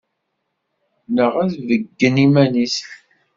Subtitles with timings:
[1.15, 2.75] Neɣ ad beyyen iman-is.